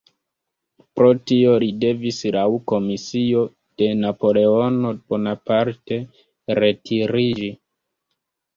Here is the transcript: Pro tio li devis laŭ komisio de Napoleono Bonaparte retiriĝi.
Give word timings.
Pro 0.99 1.09
tio 1.31 1.51
li 1.63 1.67
devis 1.83 2.21
laŭ 2.37 2.45
komisio 2.71 3.45
de 3.83 3.91
Napoleono 4.01 4.95
Bonaparte 5.13 6.01
retiriĝi. 6.65 7.55